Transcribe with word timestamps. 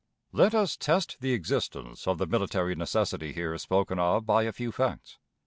Let 0.31 0.55
us 0.55 0.75
test 0.77 1.17
the 1.19 1.33
existence 1.33 2.07
of 2.07 2.17
the 2.17 2.25
military 2.25 2.73
necessity 2.73 3.33
here 3.33 3.55
spoken 3.59 3.99
of 3.99 4.25
by 4.25 4.45
a 4.45 4.51
few 4.51 4.71
facts. 4.71 5.19